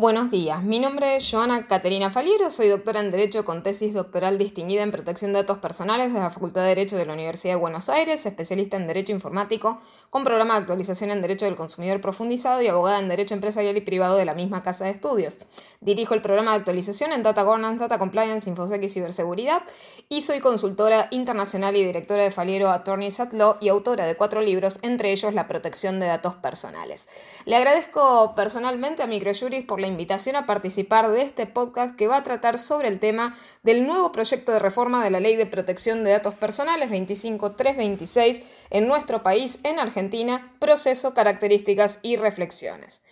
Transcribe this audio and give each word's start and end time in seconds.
Buenos 0.00 0.30
días, 0.30 0.62
mi 0.62 0.78
nombre 0.78 1.16
es 1.16 1.30
Joana 1.30 1.66
Caterina 1.66 2.08
Faliero, 2.08 2.50
soy 2.50 2.68
doctora 2.68 3.00
en 3.00 3.10
Derecho 3.10 3.44
con 3.44 3.62
tesis 3.62 3.92
doctoral 3.92 4.38
distinguida 4.38 4.82
en 4.82 4.90
protección 4.90 5.34
de 5.34 5.40
datos 5.40 5.58
personales 5.58 6.14
de 6.14 6.20
la 6.20 6.30
Facultad 6.30 6.62
de 6.62 6.68
Derecho 6.68 6.96
de 6.96 7.04
la 7.04 7.12
Universidad 7.12 7.52
de 7.52 7.60
Buenos 7.60 7.90
Aires, 7.90 8.24
especialista 8.24 8.78
en 8.78 8.86
Derecho 8.86 9.12
Informático, 9.12 9.78
con 10.08 10.24
programa 10.24 10.54
de 10.54 10.60
actualización 10.60 11.10
en 11.10 11.20
Derecho 11.20 11.44
del 11.44 11.54
Consumidor 11.54 12.00
profundizado 12.00 12.62
y 12.62 12.68
abogada 12.68 12.98
en 12.98 13.10
Derecho 13.10 13.34
Empresarial 13.34 13.76
y 13.76 13.82
Privado 13.82 14.16
de 14.16 14.24
la 14.24 14.32
misma 14.32 14.62
Casa 14.62 14.86
de 14.86 14.90
Estudios. 14.90 15.40
Dirijo 15.82 16.14
el 16.14 16.22
programa 16.22 16.52
de 16.52 16.60
actualización 16.60 17.12
en 17.12 17.22
Data 17.22 17.42
Governance, 17.42 17.78
Data 17.78 17.98
Compliance, 17.98 18.48
Infosec 18.48 18.82
y 18.82 18.88
Ciberseguridad 18.88 19.60
y 20.08 20.22
soy 20.22 20.40
consultora 20.40 21.08
internacional 21.10 21.76
y 21.76 21.84
directora 21.84 22.22
de 22.22 22.30
Faliero 22.30 22.70
Attorneys 22.70 23.20
at 23.20 23.34
Law 23.34 23.58
y 23.60 23.68
autora 23.68 24.06
de 24.06 24.16
cuatro 24.16 24.40
libros, 24.40 24.78
entre 24.80 25.12
ellos 25.12 25.34
La 25.34 25.46
protección 25.46 26.00
de 26.00 26.06
datos 26.06 26.36
personales. 26.36 27.06
Le 27.44 27.56
agradezco 27.56 28.34
personalmente 28.34 29.02
a 29.02 29.06
Microjuris 29.06 29.66
por 29.66 29.78
la 29.78 29.89
invitación 29.90 30.36
a 30.36 30.46
participar 30.46 31.10
de 31.10 31.22
este 31.22 31.46
podcast 31.46 31.94
que 31.96 32.06
va 32.06 32.16
a 32.16 32.24
tratar 32.24 32.58
sobre 32.58 32.88
el 32.88 32.98
tema 32.98 33.36
del 33.62 33.86
nuevo 33.86 34.12
proyecto 34.12 34.52
de 34.52 34.58
reforma 34.58 35.04
de 35.04 35.10
la 35.10 35.20
Ley 35.20 35.36
de 35.36 35.46
Protección 35.46 36.02
de 36.04 36.12
Datos 36.12 36.34
Personales 36.34 36.88
25326 36.88 38.42
en 38.70 38.88
nuestro 38.88 39.22
país, 39.22 39.60
en 39.64 39.78
Argentina, 39.78 40.54
proceso, 40.58 41.12
características 41.12 41.98
y 42.02 42.16
reflexiones. 42.16 43.02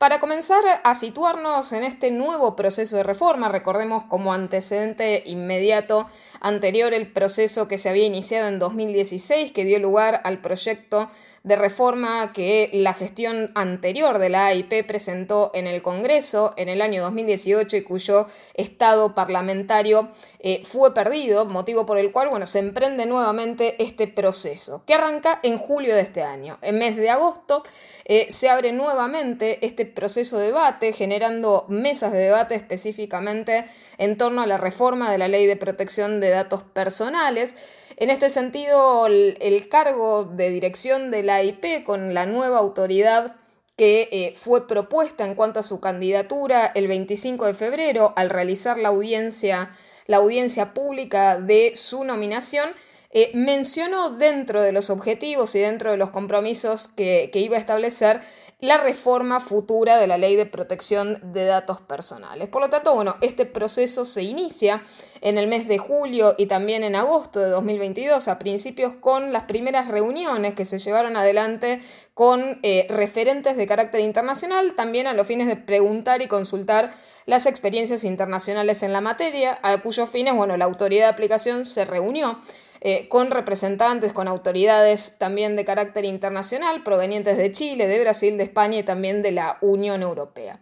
Para 0.00 0.18
comenzar 0.18 0.64
a 0.82 0.94
situarnos 0.94 1.74
en 1.74 1.84
este 1.84 2.10
nuevo 2.10 2.56
proceso 2.56 2.96
de 2.96 3.02
reforma, 3.02 3.50
recordemos 3.50 4.02
como 4.04 4.32
antecedente 4.32 5.22
inmediato 5.26 6.06
anterior 6.40 6.94
el 6.94 7.12
proceso 7.12 7.68
que 7.68 7.76
se 7.76 7.90
había 7.90 8.06
iniciado 8.06 8.48
en 8.48 8.58
2016, 8.58 9.52
que 9.52 9.66
dio 9.66 9.78
lugar 9.78 10.22
al 10.24 10.40
proyecto 10.40 11.10
de 11.42 11.56
reforma 11.56 12.32
que 12.34 12.68
la 12.72 12.92
gestión 12.92 13.50
anterior 13.54 14.18
de 14.18 14.28
la 14.28 14.46
AIP 14.46 14.86
presentó 14.86 15.50
en 15.54 15.66
el 15.66 15.80
Congreso 15.80 16.52
en 16.58 16.68
el 16.68 16.82
año 16.82 17.02
2018 17.02 17.78
y 17.78 17.82
cuyo 17.82 18.26
estado 18.54 19.14
parlamentario 19.14 20.10
eh, 20.40 20.60
fue 20.64 20.92
perdido, 20.92 21.46
motivo 21.46 21.86
por 21.86 21.98
el 21.98 22.12
cual 22.12 22.28
bueno, 22.28 22.44
se 22.44 22.58
emprende 22.58 23.06
nuevamente 23.06 23.82
este 23.82 24.06
proceso, 24.06 24.82
que 24.86 24.94
arranca 24.94 25.40
en 25.42 25.56
julio 25.56 25.94
de 25.94 26.02
este 26.02 26.22
año. 26.22 26.58
En 26.60 26.78
mes 26.78 26.96
de 26.96 27.08
agosto 27.08 27.62
eh, 28.04 28.26
se 28.30 28.50
abre 28.50 28.72
nuevamente 28.72 29.64
este 29.64 29.86
proceso 29.86 30.38
de 30.38 30.46
debate, 30.46 30.92
generando 30.92 31.64
mesas 31.68 32.12
de 32.12 32.18
debate 32.18 32.54
específicamente 32.54 33.64
en 33.98 34.18
torno 34.18 34.42
a 34.42 34.46
la 34.46 34.58
reforma 34.58 35.10
de 35.10 35.18
la 35.18 35.28
ley 35.28 35.46
de 35.46 35.56
protección 35.56 36.20
de 36.20 36.30
datos 36.30 36.62
personales. 36.64 37.54
En 38.00 38.08
este 38.08 38.30
sentido, 38.30 39.06
el, 39.06 39.68
cargo 39.68 40.24
de 40.24 40.48
dirección 40.48 41.10
de 41.10 41.22
la 41.22 41.29
IP 41.30 41.84
con 41.84 42.14
la 42.14 42.26
nueva 42.26 42.58
autoridad 42.58 43.36
que 43.76 44.08
eh, 44.12 44.34
fue 44.36 44.66
propuesta 44.66 45.24
en 45.24 45.34
cuanto 45.34 45.60
a 45.60 45.62
su 45.62 45.80
candidatura 45.80 46.66
el 46.66 46.86
25 46.86 47.46
de 47.46 47.54
febrero 47.54 48.12
al 48.16 48.28
realizar 48.28 48.78
la 48.78 48.90
audiencia, 48.90 49.70
la 50.06 50.18
audiencia 50.18 50.74
pública 50.74 51.38
de 51.38 51.72
su 51.76 52.04
nominación, 52.04 52.70
eh, 53.12 53.32
mencionó 53.34 54.10
dentro 54.10 54.62
de 54.62 54.70
los 54.70 54.88
objetivos 54.88 55.56
y 55.56 55.58
dentro 55.58 55.90
de 55.90 55.96
los 55.96 56.10
compromisos 56.10 56.86
que, 56.86 57.28
iba 57.34 57.56
a 57.56 57.58
establecer 57.58 58.20
la 58.60 58.76
reforma 58.76 59.40
futura 59.40 59.96
de 59.96 60.06
la 60.06 60.16
ley 60.16 60.36
de 60.36 60.46
protección 60.46 61.18
de 61.32 61.44
datos 61.44 61.80
personales. 61.80 62.48
Por 62.48 62.62
lo 62.62 62.70
tanto, 62.70 62.94
bueno, 62.94 63.16
este 63.20 63.46
proceso 63.46 64.04
se 64.04 64.22
inicia 64.22 64.82
en 65.22 65.38
el 65.38 65.48
mes 65.48 65.66
de 65.66 65.78
julio 65.78 66.36
y 66.38 66.46
también 66.46 66.84
en 66.84 66.94
agosto 66.94 67.40
de 67.40 67.48
2022, 67.48 68.28
a 68.28 68.38
principios 68.38 68.94
con 68.94 69.32
las 69.32 69.44
primeras 69.44 69.88
reuniones 69.88 70.54
que 70.54 70.64
se 70.64 70.78
llevaron 70.78 71.16
adelante 71.16 71.80
con 72.14 72.60
eh, 72.62 72.86
referentes 72.90 73.56
de 73.56 73.66
carácter 73.66 74.02
internacional, 74.02 74.76
también 74.76 75.08
a 75.08 75.14
los 75.14 75.26
fines 75.26 75.48
de 75.48 75.56
preguntar 75.56 76.22
y 76.22 76.28
consultar 76.28 76.92
las 77.26 77.46
experiencias 77.46 78.04
internacionales 78.04 78.84
en 78.84 78.92
la 78.92 79.00
materia, 79.00 79.58
a 79.62 79.78
cuyos 79.78 80.08
fines, 80.08 80.34
bueno, 80.34 80.56
la 80.56 80.66
autoridad 80.66 81.06
de 81.06 81.12
aplicación 81.12 81.66
se 81.66 81.84
reunió 81.84 82.38
eh, 82.80 83.08
con 83.08 83.30
representantes, 83.30 84.12
con 84.12 84.26
autoridades 84.26 85.18
también 85.18 85.54
de 85.54 85.64
carácter 85.64 86.04
internacional, 86.04 86.82
provenientes 86.82 87.36
de 87.36 87.52
Chile, 87.52 87.86
de 87.86 88.00
Brasil, 88.00 88.38
de 88.38 88.44
España 88.44 88.78
y 88.78 88.82
también 88.82 89.22
de 89.22 89.32
la 89.32 89.58
Unión 89.60 90.02
Europea. 90.02 90.60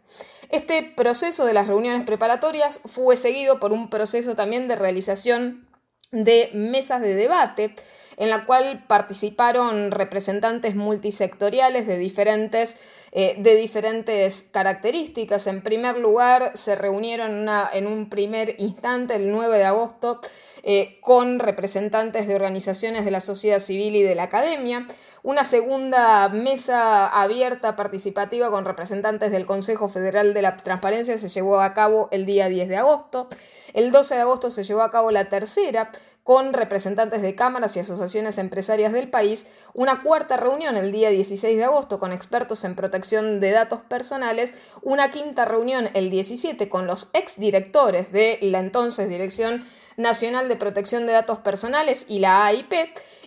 Este 0.51 0.83
proceso 0.83 1.45
de 1.45 1.53
las 1.53 1.69
reuniones 1.69 2.03
preparatorias 2.03 2.81
fue 2.85 3.17
seguido 3.17 3.61
por 3.61 3.73
un 3.73 3.91
proceso 3.91 4.35
también 4.35 4.67
de 4.67 4.77
realización 4.77 5.69
de 6.11 6.51
mesas 6.55 7.03
de 7.03 7.15
debate 7.15 7.75
en 8.19 8.31
la 8.31 8.45
cual 8.45 8.85
participaron 8.87 9.93
representantes 9.93 10.75
multisectoriales 10.75 11.87
de 11.87 11.97
diferentes, 11.97 12.77
eh, 13.13 13.37
de 13.39 13.55
diferentes 13.55 14.49
características. 14.53 15.47
En 15.47 15.63
primer 15.63 15.97
lugar, 15.97 16.51
se 16.55 16.75
reunieron 16.75 17.49
en 17.73 17.87
un 17.87 18.11
primer 18.11 18.57
instante, 18.59 19.15
el 19.15 19.31
9 19.31 19.59
de 19.59 19.65
agosto, 19.65 20.21
eh, 20.65 20.99
con 21.01 21.39
representantes 21.39 22.27
de 22.27 22.35
organizaciones 22.35 23.05
de 23.05 23.13
la 23.13 23.21
sociedad 23.21 23.61
civil 23.61 23.95
y 23.95 24.03
de 24.03 24.17
la 24.17 24.25
academia, 24.25 24.89
una 25.23 25.45
segunda 25.45 26.29
mesa 26.29 27.07
abierta 27.07 27.77
participativa 27.77 28.51
con 28.51 28.65
representantes 28.65 29.31
del 29.31 29.47
Consejo 29.47 29.89
Federal 29.89 30.35
de 30.35 30.43
la 30.43 30.57
Transparencia 30.57 31.17
se 31.19 31.29
llevó 31.29 31.61
a 31.61 31.75
cabo 31.75 32.09
el 32.11 32.27
día 32.27 32.49
10 32.49 32.69
de 32.69 32.77
agosto, 32.77 33.29
el 33.73 33.93
12 33.93 34.17
de 34.17 34.21
agosto 34.23 34.51
se 34.51 34.65
llevó 34.65 34.83
a 34.83 34.91
cabo 34.91 35.11
la 35.11 35.29
tercera 35.29 35.93
con 36.29 36.53
representantes 36.53 37.23
de 37.23 37.35
cámaras 37.35 37.75
y 37.75 37.81
asociaciones 37.81 38.37
empresarias 38.37 38.93
del 38.93 39.09
país, 39.09 39.47
una 39.73 40.03
cuarta 40.03 40.37
reunión 40.37 40.77
el 40.77 40.93
día 40.93 41.09
16 41.09 41.57
de 41.57 41.65
agosto 41.65 41.99
con 41.99 42.13
expertos 42.13 42.65
en 42.65 42.75
protección 42.75 43.41
de 43.41 43.51
datos 43.51 43.81
personales, 43.81 44.53
una 44.83 45.11
quinta 45.11 45.47
reunión 45.47 45.89
el 45.95 46.11
17 46.11 46.69
con 46.69 46.87
los 46.87 47.09
exdirectores 47.15 48.13
de 48.13 48.39
la 48.43 48.59
entonces 48.59 49.09
Dirección 49.09 49.65
Nacional 49.97 50.51
de 50.51 50.57
Protección 50.57 51.07
de 51.07 51.15
Datos 51.15 51.39
Personales 51.39 52.05
y 52.09 52.19
la 52.19 52.45
AIP, 52.45 52.75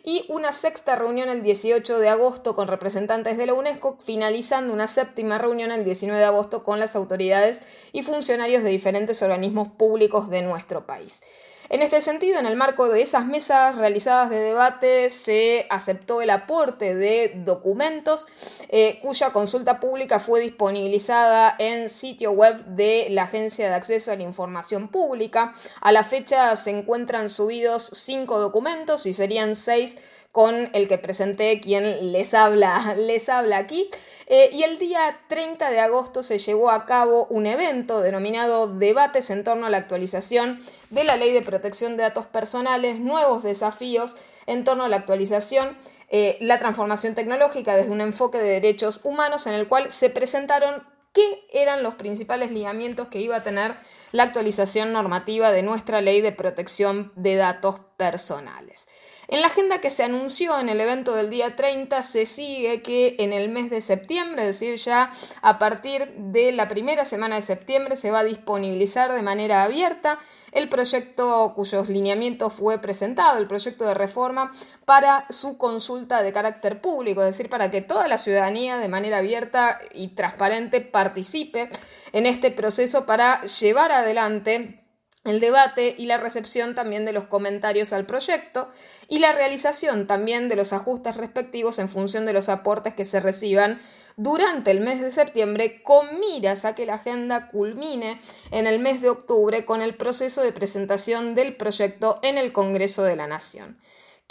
y 0.04 0.26
una 0.30 0.54
sexta 0.54 0.96
reunión 0.96 1.30
el 1.30 1.42
18 1.42 1.98
de 1.98 2.08
agosto 2.08 2.56
con 2.56 2.68
representantes 2.68 3.36
de 3.36 3.48
la 3.48 3.56
UNESCO, 3.56 3.98
finalizando 4.00 4.74
una 4.74 4.86
séptima 4.88 5.40
reunión 5.40 5.72
el 5.72 5.84
19 5.84 6.20
de 6.20 6.28
agosto 6.28 6.64
con 6.64 6.80
las 6.80 6.96
autoridades 6.96 7.64
y 7.94 8.04
funcionarios 8.04 8.62
de 8.62 8.70
diferentes 8.70 9.24
organismos 9.24 9.70
públicos 9.70 10.30
de 10.30 10.44
nuestro 10.44 10.86
país. 10.86 11.24
En 11.72 11.82
este 11.82 12.02
sentido, 12.02 12.38
en 12.38 12.46
el 12.46 12.58
marco 12.58 12.90
de 12.90 13.02
esas 13.02 13.26
mesas 13.26 13.78
realizadas 13.78 14.30
de 14.30 14.42
debate, 14.42 15.10
se 15.10 15.68
aceptó 15.70 16.22
el 16.22 16.30
aporte 16.30 16.96
de 16.96 17.32
documentos 17.46 18.28
eh, 18.68 19.00
cuya 19.02 19.30
consulta 19.30 19.80
pública 19.80 20.20
fue 20.20 20.42
disponibilizada 20.42 21.56
en 21.60 21.88
sitio 21.88 22.34
web 22.34 22.58
de 22.66 23.08
la 23.12 23.24
Agencia 23.24 23.70
de 23.70 23.76
Acceso 23.76 24.12
a 24.12 24.18
la 24.18 24.24
Información 24.24 24.90
Pública. 24.90 25.54
A 25.80 25.94
la 25.94 26.04
fecha 26.04 26.54
se 26.58 26.72
encuentran 26.72 27.30
subidos 27.30 27.90
cinco 27.94 28.42
documentos 28.42 29.06
y 29.06 29.14
serían 29.14 29.56
seis 29.56 29.98
con 30.32 30.70
el 30.74 30.88
que 30.88 30.98
presenté 30.98 31.60
quien 31.60 32.12
les 32.12 32.34
habla, 32.34 32.96
les 32.98 33.30
habla 33.30 33.58
aquí. 33.58 33.90
Eh, 34.28 34.50
y 34.54 34.64
el 34.64 34.80
día 34.80 35.20
30 35.28 35.70
de 35.70 35.80
agosto 35.80 36.24
se 36.24 36.40
llevó 36.40 36.72
a 36.72 36.86
cabo 36.86 37.28
un 37.30 37.46
evento 37.46 38.00
denominado 38.00 38.68
Debates 38.68 39.30
en 39.30 39.44
torno 39.44 39.66
a 39.66 39.70
la 39.70 39.78
actualización 39.78 40.64
de 40.90 41.04
la 41.04 41.18
Ley 41.18 41.34
de 41.34 41.42
Protección 41.42 41.98
de 41.98 42.04
Datos 42.04 42.26
Personales, 42.28 43.00
nuevos 43.00 43.44
desafíos 43.44 44.16
en 44.48 44.64
torno 44.64 44.86
a 44.86 44.90
la 44.90 44.98
actualización 44.98 45.78
eh, 46.14 46.38
la 46.42 46.60
transformación 46.60 47.16
tecnológica 47.16 47.74
desde 47.74 47.92
un 47.92 48.02
enfoque 48.02 48.38
de 48.38 48.50
derechos 48.50 49.00
humanos 49.06 49.48
en 49.48 49.54
el 49.54 49.70
cual 49.70 49.94
se 49.94 50.10
presentaron 50.10 50.84
qué 51.14 51.48
eran 51.54 51.84
los 51.84 51.96
principales 51.96 52.52
lineamientos 52.52 53.08
que 53.08 53.22
iba 53.22 53.38
a 53.38 53.44
tener 53.44 53.76
la 54.12 54.24
actualización 54.24 54.92
normativa 54.92 55.54
de 55.54 55.64
nuestra 55.64 56.02
ley 56.02 56.20
de 56.20 56.34
protección 56.34 57.14
de 57.16 57.36
datos 57.36 57.80
personales. 57.96 58.90
En 59.32 59.40
la 59.40 59.48
agenda 59.48 59.80
que 59.80 59.90
se 59.90 60.04
anunció 60.04 60.60
en 60.60 60.68
el 60.68 60.82
evento 60.82 61.16
del 61.16 61.30
día 61.30 61.56
30 61.56 62.04
se 62.04 62.26
sigue 62.26 62.82
que 62.82 63.16
en 63.18 63.32
el 63.32 63.48
mes 63.48 63.70
de 63.70 63.80
septiembre, 63.80 64.42
es 64.42 64.60
decir, 64.60 64.76
ya 64.76 65.14
a 65.42 65.58
partir 65.58 66.14
de 66.18 66.52
la 66.52 66.68
primera 66.68 67.06
semana 67.06 67.36
de 67.36 67.42
septiembre 67.42 67.96
se 67.96 68.12
va 68.12 68.20
a 68.20 68.24
disponibilizar 68.26 69.14
de 69.14 69.22
manera 69.22 69.64
abierta 69.64 70.20
el 70.52 70.68
proyecto 70.68 71.54
cuyos 71.56 71.88
lineamientos 71.88 72.52
fue 72.52 72.80
presentado, 72.80 73.38
el 73.38 73.48
proyecto 73.48 73.86
de 73.86 73.94
reforma, 73.94 74.52
para 74.84 75.26
su 75.30 75.58
consulta 75.58 76.24
de 76.24 76.34
carácter 76.34 76.82
público, 76.82 77.22
es 77.22 77.28
decir, 77.28 77.50
para 77.50 77.72
que 77.72 77.80
toda 77.80 78.10
la 78.10 78.18
ciudadanía 78.18 78.80
de 78.80 78.90
manera 78.90 79.20
abierta 79.20 79.80
y 79.94 80.10
transparente 80.10 80.82
participe 80.82 81.70
en 82.12 82.26
este 82.26 82.52
proceso 82.52 83.06
para 83.06 83.42
llevar 83.44 83.94
adelante 83.94 84.81
el 85.24 85.40
debate 85.40 85.94
y 85.98 86.08
la 86.08 86.18
recepción 86.18 86.74
también 86.74 87.06
de 87.06 87.14
los 87.14 87.26
comentarios 87.26 87.94
al 87.94 88.08
proyecto 88.08 88.70
y 89.08 89.20
la 89.20 89.34
realización 89.34 90.08
también 90.08 90.50
de 90.50 90.56
los 90.56 90.74
ajustes 90.74 91.16
respectivos 91.16 91.78
en 91.78 91.90
función 91.90 92.26
de 92.26 92.34
los 92.34 92.50
aportes 92.50 92.96
que 92.96 93.06
se 93.06 93.20
reciban 93.20 93.80
durante 94.18 94.72
el 94.72 94.80
mes 94.80 95.00
de 95.00 95.12
septiembre 95.12 95.84
con 95.84 96.20
miras 96.20 96.66
a 96.66 96.74
que 96.74 96.88
la 96.88 96.96
agenda 96.96 97.50
culmine 97.50 98.20
en 98.50 98.66
el 98.66 98.80
mes 98.80 99.02
de 99.02 99.10
octubre 99.10 99.64
con 99.64 99.82
el 99.82 99.96
proceso 99.96 100.42
de 100.42 100.54
presentación 100.54 101.36
del 101.36 101.56
proyecto 101.56 102.20
en 102.24 102.38
el 102.38 102.52
Congreso 102.52 103.04
de 103.04 103.16
la 103.16 103.28
Nación. 103.28 103.78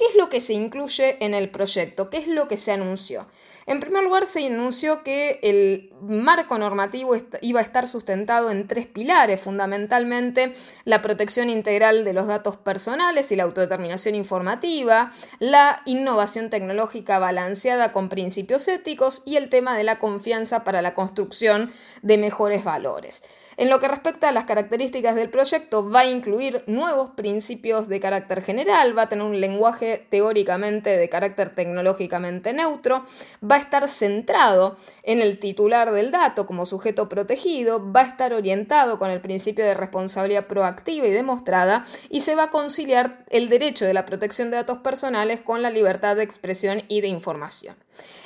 ¿Qué 0.00 0.06
es 0.06 0.16
lo 0.16 0.30
que 0.30 0.40
se 0.40 0.54
incluye 0.54 1.22
en 1.22 1.34
el 1.34 1.50
proyecto? 1.50 2.08
¿Qué 2.08 2.16
es 2.16 2.26
lo 2.26 2.48
que 2.48 2.56
se 2.56 2.72
anunció? 2.72 3.26
En 3.66 3.80
primer 3.80 4.02
lugar, 4.02 4.24
se 4.24 4.46
anunció 4.46 5.02
que 5.02 5.38
el 5.42 5.92
marco 6.00 6.56
normativo 6.56 7.14
iba 7.42 7.60
a 7.60 7.62
estar 7.62 7.86
sustentado 7.86 8.50
en 8.50 8.66
tres 8.66 8.86
pilares, 8.86 9.42
fundamentalmente 9.42 10.54
la 10.84 11.02
protección 11.02 11.50
integral 11.50 12.02
de 12.04 12.14
los 12.14 12.26
datos 12.26 12.56
personales 12.56 13.30
y 13.30 13.36
la 13.36 13.42
autodeterminación 13.42 14.14
informativa, 14.14 15.12
la 15.38 15.82
innovación 15.84 16.48
tecnológica 16.48 17.18
balanceada 17.18 17.92
con 17.92 18.08
principios 18.08 18.66
éticos 18.68 19.22
y 19.26 19.36
el 19.36 19.50
tema 19.50 19.76
de 19.76 19.84
la 19.84 19.98
confianza 19.98 20.64
para 20.64 20.80
la 20.80 20.94
construcción 20.94 21.70
de 22.00 22.16
mejores 22.16 22.64
valores. 22.64 23.22
En 23.58 23.68
lo 23.68 23.78
que 23.78 23.88
respecta 23.88 24.30
a 24.30 24.32
las 24.32 24.46
características 24.46 25.14
del 25.14 25.28
proyecto, 25.28 25.90
va 25.90 26.00
a 26.00 26.06
incluir 26.06 26.64
nuevos 26.66 27.10
principios 27.10 27.88
de 27.88 28.00
carácter 28.00 28.40
general, 28.40 28.96
va 28.96 29.02
a 29.02 29.08
tener 29.10 29.26
un 29.26 29.38
lenguaje 29.38 29.89
teóricamente 29.98 30.96
de 30.96 31.08
carácter 31.08 31.54
tecnológicamente 31.54 32.52
neutro, 32.52 33.04
va 33.42 33.56
a 33.56 33.58
estar 33.58 33.88
centrado 33.88 34.76
en 35.02 35.20
el 35.20 35.38
titular 35.38 35.92
del 35.92 36.10
dato 36.10 36.46
como 36.46 36.66
sujeto 36.66 37.08
protegido, 37.08 37.92
va 37.92 38.00
a 38.00 38.08
estar 38.08 38.32
orientado 38.32 38.98
con 38.98 39.10
el 39.10 39.20
principio 39.20 39.64
de 39.64 39.74
responsabilidad 39.74 40.46
proactiva 40.46 41.06
y 41.06 41.10
demostrada 41.10 41.84
y 42.08 42.20
se 42.22 42.34
va 42.34 42.44
a 42.44 42.50
conciliar 42.50 43.24
el 43.28 43.48
derecho 43.48 43.84
de 43.84 43.94
la 43.94 44.06
protección 44.06 44.50
de 44.50 44.56
datos 44.56 44.78
personales 44.78 45.40
con 45.40 45.62
la 45.62 45.70
libertad 45.70 46.16
de 46.16 46.22
expresión 46.22 46.82
y 46.88 47.00
de 47.00 47.08
información. 47.08 47.76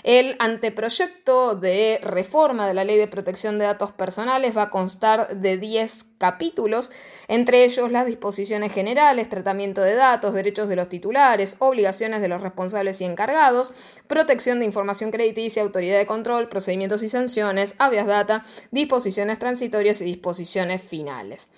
El 0.03 0.37
anteproyecto 0.39 1.55
de 1.57 1.99
reforma 2.03 2.67
de 2.67 2.75
la 2.75 2.85
Ley 2.85 2.97
de 2.97 3.09
Protección 3.09 3.59
de 3.59 3.65
Datos 3.65 3.93
Personales 3.93 4.57
va 4.57 4.63
a 4.63 4.71
constar 4.71 5.37
de 5.37 5.57
10 5.57 6.05
capítulos, 6.19 6.91
entre 7.29 7.65
ellos 7.65 7.91
las 7.91 8.07
disposiciones 8.07 8.73
generales, 8.73 9.29
tratamiento 9.29 9.81
de 9.81 9.95
datos, 9.95 10.35
derechos 10.35 10.69
de 10.69 10.77
los 10.77 10.89
titulares, 10.89 11.57
obligaciones 11.59 12.21
de 12.21 12.29
los 12.29 12.43
responsables 12.43 13.01
y 13.01 13.05
encargados, 13.05 13.73
protección 14.07 14.59
de 14.59 14.65
información 14.65 15.11
crediticia, 15.11 15.63
autoridad 15.63 15.99
de 15.99 16.07
control, 16.07 16.49
procedimientos 16.49 17.03
y 17.03 17.09
sanciones, 17.09 17.75
habeas 17.79 18.07
data, 18.07 18.45
disposiciones 18.71 19.39
transitorias 19.39 20.01
y 20.01 20.05
disposiciones 20.05 20.83
finales. 20.83 21.49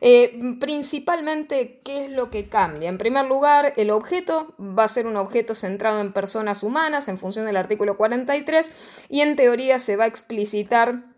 Eh, 0.00 0.56
principalmente, 0.60 1.80
¿qué 1.84 2.06
es 2.06 2.12
lo 2.12 2.30
que 2.30 2.48
cambia? 2.48 2.88
En 2.88 2.98
primer 2.98 3.26
lugar, 3.26 3.72
el 3.76 3.90
objeto 3.90 4.54
va 4.58 4.84
a 4.84 4.88
ser 4.88 5.06
un 5.06 5.16
objeto 5.16 5.54
centrado 5.54 6.00
en 6.00 6.12
personas 6.12 6.62
humanas 6.62 7.08
en 7.08 7.18
función 7.18 7.46
del 7.46 7.56
artículo 7.56 7.96
43 7.96 8.72
y 9.08 9.20
en 9.20 9.36
teoría 9.36 9.78
se 9.78 9.96
va 9.96 10.04
a 10.04 10.08
explicitar 10.08 11.13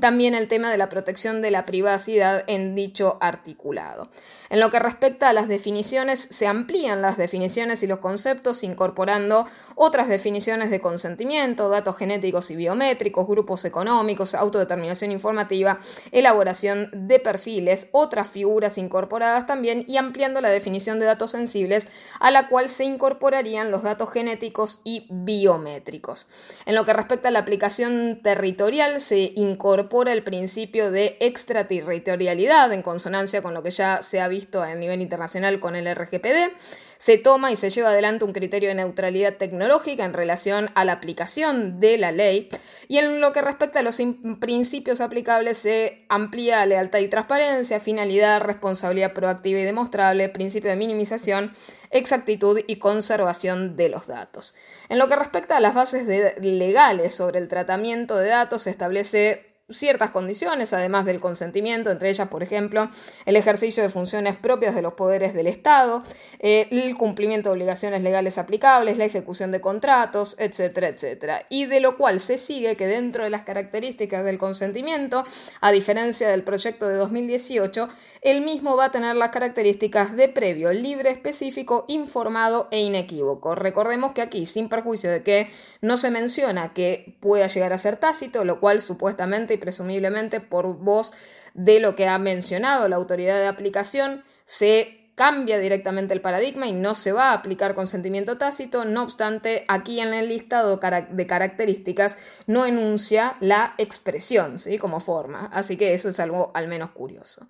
también 0.00 0.34
el 0.34 0.48
tema 0.48 0.72
de 0.72 0.78
la 0.78 0.88
protección 0.88 1.42
de 1.42 1.52
la 1.52 1.64
privacidad 1.64 2.42
en 2.48 2.74
dicho 2.74 3.18
articulado. 3.20 4.08
En 4.50 4.58
lo 4.58 4.72
que 4.72 4.80
respecta 4.80 5.28
a 5.28 5.32
las 5.32 5.46
definiciones, 5.46 6.20
se 6.20 6.48
amplían 6.48 7.02
las 7.02 7.16
definiciones 7.16 7.84
y 7.84 7.86
los 7.86 8.00
conceptos 8.00 8.64
incorporando 8.64 9.46
otras 9.76 10.08
definiciones 10.08 10.70
de 10.70 10.80
consentimiento, 10.80 11.68
datos 11.68 11.96
genéticos 11.96 12.50
y 12.50 12.56
biométricos, 12.56 13.28
grupos 13.28 13.64
económicos, 13.64 14.34
autodeterminación 14.34 15.12
informativa, 15.12 15.78
elaboración 16.10 16.90
de 16.92 17.20
perfiles, 17.20 17.86
otras 17.92 18.28
figuras 18.28 18.78
incorporadas 18.78 19.46
también 19.46 19.84
y 19.86 19.98
ampliando 19.98 20.40
la 20.40 20.48
definición 20.48 20.98
de 20.98 21.06
datos 21.06 21.30
sensibles 21.30 21.88
a 22.18 22.32
la 22.32 22.48
cual 22.48 22.70
se 22.70 22.84
incorporarían 22.84 23.70
los 23.70 23.84
datos 23.84 24.10
genéticos 24.10 24.80
y 24.82 25.06
biométricos. 25.10 26.26
En 26.64 26.74
lo 26.74 26.84
que 26.84 26.92
respecta 26.92 27.28
a 27.28 27.30
la 27.30 27.38
aplicación 27.38 28.18
territorial, 28.20 29.00
se 29.00 29.32
incorpora 29.36 29.75
incorpora 29.76 30.14
el 30.14 30.22
principio 30.22 30.90
de 30.90 31.18
extraterritorialidad 31.20 32.72
en 32.72 32.80
consonancia 32.80 33.42
con 33.42 33.52
lo 33.52 33.62
que 33.62 33.70
ya 33.70 34.00
se 34.00 34.22
ha 34.22 34.28
visto 34.28 34.62
a 34.62 34.74
nivel 34.74 35.02
internacional 35.02 35.60
con 35.60 35.76
el 35.76 35.94
RGPD. 35.94 36.56
Se 36.96 37.18
toma 37.18 37.52
y 37.52 37.56
se 37.56 37.68
lleva 37.68 37.90
adelante 37.90 38.24
un 38.24 38.32
criterio 38.32 38.70
de 38.70 38.76
neutralidad 38.76 39.34
tecnológica 39.34 40.06
en 40.06 40.14
relación 40.14 40.70
a 40.74 40.86
la 40.86 40.92
aplicación 40.92 41.78
de 41.78 41.98
la 41.98 42.10
ley 42.10 42.48
y 42.88 42.96
en 42.96 43.20
lo 43.20 43.34
que 43.34 43.42
respecta 43.42 43.80
a 43.80 43.82
los 43.82 44.00
principios 44.40 45.02
aplicables 45.02 45.58
se 45.58 46.06
amplía 46.08 46.64
lealtad 46.64 47.00
y 47.00 47.08
transparencia, 47.08 47.80
finalidad, 47.80 48.40
responsabilidad 48.40 49.12
proactiva 49.12 49.60
y 49.60 49.64
demostrable, 49.64 50.30
principio 50.30 50.70
de 50.70 50.76
minimización, 50.76 51.52
exactitud 51.90 52.60
y 52.66 52.76
conservación 52.76 53.76
de 53.76 53.90
los 53.90 54.06
datos. 54.06 54.54
En 54.88 54.98
lo 54.98 55.08
que 55.08 55.16
respecta 55.16 55.58
a 55.58 55.60
las 55.60 55.74
bases 55.74 56.06
legales 56.40 57.14
sobre 57.14 57.40
el 57.40 57.48
tratamiento 57.48 58.16
de 58.16 58.28
datos, 58.28 58.62
se 58.62 58.70
establece 58.70 59.55
ciertas 59.68 60.12
condiciones, 60.12 60.72
además 60.72 61.06
del 61.06 61.18
consentimiento, 61.18 61.90
entre 61.90 62.08
ellas, 62.08 62.28
por 62.28 62.44
ejemplo, 62.44 62.88
el 63.24 63.34
ejercicio 63.34 63.82
de 63.82 63.88
funciones 63.88 64.36
propias 64.36 64.76
de 64.76 64.82
los 64.82 64.92
poderes 64.92 65.34
del 65.34 65.48
Estado, 65.48 66.04
eh, 66.38 66.68
el 66.70 66.96
cumplimiento 66.96 67.48
de 67.48 67.54
obligaciones 67.54 68.02
legales 68.02 68.38
aplicables, 68.38 68.96
la 68.96 69.06
ejecución 69.06 69.50
de 69.50 69.60
contratos, 69.60 70.36
etcétera, 70.38 70.86
etcétera. 70.86 71.46
Y 71.48 71.66
de 71.66 71.80
lo 71.80 71.96
cual 71.96 72.20
se 72.20 72.38
sigue 72.38 72.76
que 72.76 72.86
dentro 72.86 73.24
de 73.24 73.30
las 73.30 73.42
características 73.42 74.24
del 74.24 74.38
consentimiento, 74.38 75.24
a 75.60 75.72
diferencia 75.72 76.28
del 76.28 76.44
proyecto 76.44 76.86
de 76.86 76.94
2018, 76.94 77.88
el 78.22 78.42
mismo 78.42 78.76
va 78.76 78.86
a 78.86 78.90
tener 78.92 79.16
las 79.16 79.30
características 79.30 80.14
de 80.14 80.28
previo, 80.28 80.72
libre, 80.72 81.10
específico, 81.10 81.86
informado 81.88 82.68
e 82.70 82.82
inequívoco. 82.82 83.56
Recordemos 83.56 84.12
que 84.12 84.22
aquí, 84.22 84.46
sin 84.46 84.68
perjuicio 84.68 85.10
de 85.10 85.24
que 85.24 85.48
no 85.80 85.96
se 85.96 86.12
menciona 86.12 86.72
que 86.72 87.16
pueda 87.18 87.48
llegar 87.48 87.72
a 87.72 87.78
ser 87.78 87.96
tácito, 87.96 88.44
lo 88.44 88.60
cual 88.60 88.80
supuestamente 88.80 89.55
y 89.56 89.58
presumiblemente 89.58 90.40
por 90.40 90.78
voz 90.78 91.12
de 91.54 91.80
lo 91.80 91.96
que 91.96 92.06
ha 92.06 92.18
mencionado 92.18 92.88
la 92.88 92.96
autoridad 92.96 93.38
de 93.38 93.46
aplicación, 93.46 94.22
se 94.44 95.06
cambia 95.16 95.58
directamente 95.58 96.12
el 96.12 96.20
paradigma 96.20 96.66
y 96.66 96.72
no 96.72 96.94
se 96.94 97.10
va 97.10 97.30
a 97.30 97.32
aplicar 97.32 97.74
consentimiento 97.74 98.36
tácito, 98.36 98.84
no 98.84 99.02
obstante, 99.02 99.64
aquí 99.66 99.98
en 99.98 100.12
el 100.12 100.28
listado 100.28 100.78
de 101.10 101.26
características 101.26 102.18
no 102.46 102.66
enuncia 102.66 103.36
la 103.40 103.74
expresión 103.78 104.58
¿sí? 104.58 104.76
como 104.78 105.00
forma, 105.00 105.48
así 105.52 105.78
que 105.78 105.94
eso 105.94 106.10
es 106.10 106.20
algo 106.20 106.52
al 106.54 106.68
menos 106.68 106.90
curioso. 106.90 107.46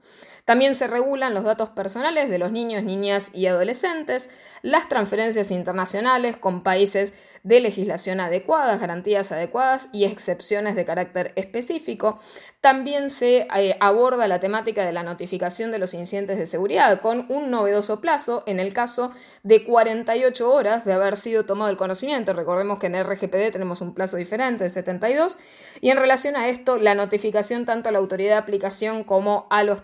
También 0.47 0.77
se 0.77 0.87
regulan 0.87 1.35
los 1.35 1.43
datos 1.43 1.71
personales 1.71 2.31
de 2.31 2.39
los 2.39 2.53
niños, 2.53 2.85
niñas 2.85 3.33
y 3.35 3.49
adolescentes, 3.49 4.31
las 4.63 4.89
transferencias 4.89 5.51
internacionales 5.51 6.37
con 6.37 6.63
países 6.63 7.15
de 7.43 7.59
legislación 7.59 8.21
adecuadas, 8.21 8.81
garantías 8.81 9.33
adecuadas 9.33 9.89
y 9.93 10.05
excepciones 10.05 10.77
de 10.77 10.85
carácter 10.85 11.33
específico. 11.35 12.21
También 12.61 13.11
se 13.11 13.49
eh, 13.57 13.77
aborda 13.81 14.29
la 14.29 14.39
temática 14.39 14.85
de 14.85 14.93
la 14.93 15.03
notificación 15.03 15.73
de 15.73 15.81
los 15.81 15.95
incidentes 15.95 16.39
de 16.39 16.47
seguridad 16.47 17.01
con 17.01 17.27
un 17.29 17.51
novedoso 17.51 18.01
plazo 18.01 18.45
en 18.47 18.61
el 18.61 18.73
caso 18.73 19.11
de 19.43 19.65
48 19.65 20.53
horas 20.53 20.85
de 20.85 20.93
haber 20.93 21.17
sido 21.17 21.45
tomado 21.45 21.73
el 21.73 21.77
conocimiento. 21.77 22.33
Recordemos 22.35 22.79
que 22.79 22.87
en 22.87 22.95
el 22.95 23.05
RGPD 23.05 23.51
tenemos 23.51 23.81
un 23.81 23.95
plazo 23.95 24.17
diferente 24.17 24.63
de 24.63 24.71
72 24.71 25.41
y 25.81 25.91
en 25.91 25.97
relación 25.97 26.37
a 26.37 26.49
esto 26.49 26.79
la 26.79 26.95
notificación 26.95 27.67
tanto 27.67 27.89
a 27.89 27.93
la 27.93 27.99
autoridad 27.99 28.35
de 28.35 28.39
aplicación 28.39 29.03
como 29.03 29.49
a 29.51 29.65
los 29.65 29.83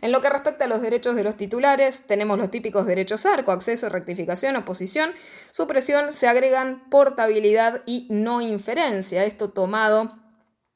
En 0.00 0.12
lo 0.12 0.20
que 0.20 0.30
respecta 0.30 0.64
a 0.64 0.68
los 0.68 0.80
derechos 0.80 1.14
de 1.14 1.24
los 1.24 1.36
titulares, 1.36 2.06
tenemos 2.06 2.38
los 2.38 2.50
típicos 2.50 2.86
derechos 2.86 3.26
arco, 3.26 3.52
acceso, 3.52 3.88
rectificación, 3.88 4.56
oposición, 4.56 5.12
supresión, 5.50 6.12
se 6.12 6.28
agregan 6.28 6.88
portabilidad 6.90 7.82
y 7.86 8.06
no 8.10 8.40
inferencia, 8.40 9.24
esto 9.24 9.50
tomado 9.50 10.21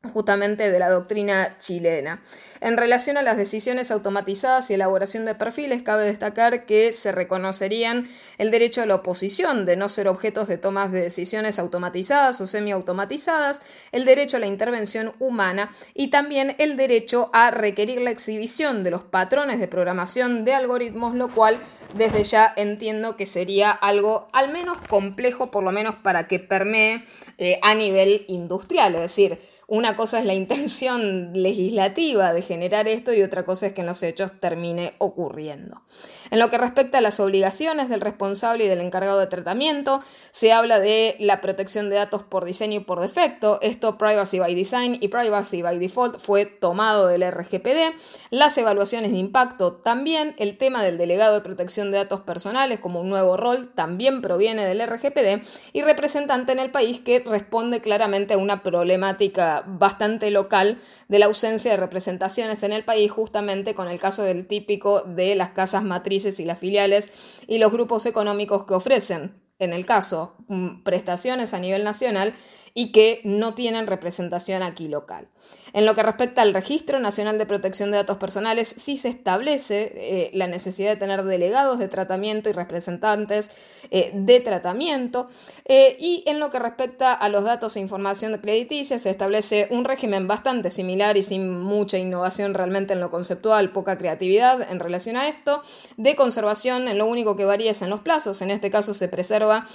justamente 0.09 0.71
de 0.71 0.79
la 0.79 0.91
doctrina 0.91 1.57
chilena. 1.59 2.23
En 2.61 2.77
relación 2.77 3.17
a 3.17 3.23
las 3.23 3.37
decisiones 3.37 3.91
automatizadas 3.91 4.71
y 4.71 4.75
elaboración 4.75 5.25
de 5.25 5.35
perfiles, 5.35 5.83
cabe 5.83 6.05
destacar 6.05 6.65
que 6.65 6.93
se 6.93 7.13
reconocerían 7.13 8.09
el 8.39 8.51
derecho 8.51 8.83
a 8.83 8.87
la 8.87 8.97
oposición 8.97 9.67
de 9.67 9.77
no 9.77 9.89
ser 9.89 10.09
objetos 10.09 10.49
de 10.49 10.59
tomas 10.59 10.93
de 10.93 11.03
decisiones 11.03 11.59
automatizadas 11.59 12.41
o 12.41 12.47
semiautomatizadas, 12.47 13.63
el 13.93 14.05
derecho 14.05 14.37
a 14.37 14.41
la 14.41 14.47
intervención 14.47 15.13
humana 15.19 15.71
y 15.95 16.09
también 16.09 16.57
el 16.59 16.77
derecho 16.77 17.31
a 17.33 17.51
requerir 17.51 18.01
la 18.01 18.11
exhibición 18.11 18.85
de 18.85 18.91
los 18.91 19.03
patrones 19.03 19.61
de 19.61 19.69
programación 19.69 20.45
de 20.45 20.55
algoritmos, 20.55 21.15
lo 21.15 21.29
cual 21.29 21.59
desde 21.95 22.25
ya 22.25 22.53
entiendo 22.57 23.17
que 23.17 23.27
sería 23.27 23.71
algo 23.71 24.29
al 24.33 24.53
menos 24.53 24.81
complejo, 24.81 25.51
por 25.51 25.63
lo 25.63 25.73
menos 25.73 25.95
para 25.97 26.27
que 26.27 26.39
permee 26.39 27.05
eh, 27.39 27.59
a 27.63 27.75
nivel 27.75 28.25
industrial, 28.29 28.95
es 28.95 29.01
decir, 29.03 29.39
una 29.69 29.97
cosa 29.97 30.21
es 30.21 30.25
la 30.27 30.35
intención 30.35 31.33
legislativa 31.35 32.33
de 32.33 32.43
generar 32.43 32.87
esto 32.87 33.13
y 33.13 33.23
otra 33.23 33.45
cosa 33.45 33.67
es 33.67 33.73
que 33.73 33.81
en 33.81 33.89
los 33.89 34.01
hechos 34.05 34.31
termine 34.39 34.95
ocurriendo. 34.99 35.83
En 36.31 36.39
lo 36.39 36.51
que 36.51 36.59
respecta 36.59 36.99
a 36.99 37.01
las 37.01 37.19
obligaciones 37.19 37.89
del 37.89 38.01
responsable 38.01 38.65
y 38.65 38.69
del 38.69 38.81
encargado 38.81 39.19
de 39.19 39.27
tratamiento, 39.27 40.03
se 40.31 40.53
habla 40.53 40.79
de 40.79 41.17
la 41.19 41.41
protección 41.41 41.91
de 41.91 41.97
datos 41.97 42.23
por 42.23 42.45
diseño 42.45 42.77
y 42.77 42.85
por 42.85 43.01
defecto. 43.01 43.59
Esto 43.61 43.99
Privacy 43.99 44.39
by 44.39 44.55
Design 44.55 44.99
y 45.01 45.09
Privacy 45.09 45.63
by 45.63 45.79
Default 45.81 46.21
fue 46.21 46.47
tomado 46.47 47.09
del 47.09 47.29
RGPD. 47.29 47.93
Las 48.31 48.57
evaluaciones 48.59 49.11
de 49.11 49.19
impacto 49.19 49.73
también. 49.73 50.37
El 50.39 50.59
tema 50.59 50.85
del 50.85 50.97
delegado 50.97 51.35
de 51.35 51.41
protección 51.41 51.91
de 51.91 51.99
datos 51.99 52.21
personales 52.21 52.79
como 52.79 53.01
un 53.01 53.09
nuevo 53.09 53.37
rol 53.37 53.73
también 53.75 54.23
proviene 54.23 54.65
del 54.65 54.87
RGPD 54.87 55.45
y 55.73 55.83
representante 55.83 56.53
en 56.53 56.61
el 56.61 56.71
país 56.71 57.01
que 57.01 57.21
responde 57.21 57.81
claramente 57.81 58.35
a 58.35 58.39
una 58.39 58.63
problemática 58.63 59.56
bastante 59.67 60.31
local 60.31 60.79
de 61.09 61.19
la 61.19 61.27
ausencia 61.27 61.71
de 61.71 61.77
representaciones 61.77 62.63
en 62.63 62.73
el 62.73 62.85
país, 62.85 63.11
justamente 63.11 63.75
con 63.75 63.89
el 63.89 64.01
caso 64.01 64.23
del 64.23 64.47
típico 64.47 65.03
de 65.03 65.35
las 65.35 65.51
casas 65.51 65.85
matrices 65.85 66.41
y 66.41 66.45
las 66.45 66.59
filiales 66.59 67.13
y 67.47 67.59
los 67.59 67.73
grupos 67.73 68.07
económicos 68.07 68.65
que 68.65 68.75
ofrecen 68.75 69.47
en 69.59 69.73
el 69.73 69.87
caso, 69.87 70.35
mm, 70.49 70.83
prestaciones 70.83 71.55
a 71.55 71.59
nivel 71.59 71.83
nacional 71.83 72.35
y 72.75 72.93
que 72.93 73.21
no 73.25 73.55
tienen 73.55 73.87
representación 73.87 74.63
aquí 74.63 74.89
local. 74.89 75.29
En 75.73 75.85
lo 75.85 75.95
que 75.95 76.03
respecta 76.03 76.43
al 76.43 76.55
Registro 76.55 77.01
Nacional 77.01 77.39
de 77.39 77.47
Protección 77.47 77.91
de 77.91 77.99
Datos 77.99 78.19
Personales, 78.19 78.69
sí 78.69 78.97
se 78.97 79.09
establece 79.09 79.93
eh, 79.95 80.31
la 80.33 80.47
necesidad 80.47 80.91
de 80.91 80.97
tener 80.97 81.25
delegados 81.25 81.79
de 81.79 81.89
tratamiento 81.89 82.49
y 82.49 82.53
representantes 82.53 83.51
eh, 83.91 84.11
de 84.15 84.41
tratamiento. 84.41 85.29
Eh, 85.65 85.97
y 85.99 86.23
en 86.27 86.39
lo 86.39 86.51
que 86.51 86.59
respecta 86.59 87.13
a 87.13 87.29
los 87.29 87.45
datos 87.45 87.77
e 87.77 87.81
información 87.81 88.37
crediticia, 88.39 88.99
se 88.99 89.11
establece 89.11 89.67
un 89.71 89.85
régimen 89.85 90.29
bastante 90.29 90.71
similar 90.71 91.17
y 91.17 91.23
sin 91.23 91.59
mucha 91.59 91.99
innovación 91.99 92.55
realmente 92.55 92.93
en 92.93 93.01
lo 93.01 93.11
conceptual, 93.11 93.73
poca 93.73 93.99
creatividad 93.99 94.71
en 94.71 94.81
relación 94.81 95.17
a 95.17 95.29
esto, 95.29 95.63
de 95.97 96.15
conservación, 96.15 96.89
en 96.89 96.99
lo 96.99 97.07
único 97.07 97.37
que 97.37 97.45
varía 97.45 97.73
es 97.73 97.83
en 97.83 97.91
los 97.91 98.01
plazos. 98.01 98.41
En 98.43 98.51
este 98.51 98.71
caso 98.71 98.95
se 98.95 99.09
preserva 99.09 99.67